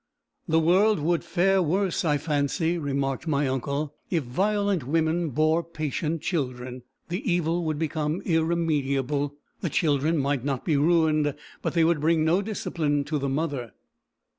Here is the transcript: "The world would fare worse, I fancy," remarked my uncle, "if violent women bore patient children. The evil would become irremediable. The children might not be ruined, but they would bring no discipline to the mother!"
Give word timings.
"The 0.47 0.59
world 0.59 0.97
would 0.97 1.23
fare 1.23 1.61
worse, 1.61 2.03
I 2.03 2.17
fancy," 2.17 2.79
remarked 2.79 3.27
my 3.27 3.47
uncle, 3.47 3.93
"if 4.09 4.23
violent 4.23 4.83
women 4.87 5.29
bore 5.29 5.63
patient 5.63 6.23
children. 6.23 6.81
The 7.09 7.21
evil 7.31 7.63
would 7.65 7.77
become 7.77 8.23
irremediable. 8.25 9.35
The 9.59 9.69
children 9.69 10.17
might 10.17 10.43
not 10.43 10.65
be 10.65 10.75
ruined, 10.75 11.35
but 11.61 11.75
they 11.75 11.83
would 11.83 12.01
bring 12.01 12.25
no 12.25 12.41
discipline 12.41 13.03
to 13.03 13.19
the 13.19 13.29
mother!" 13.29 13.73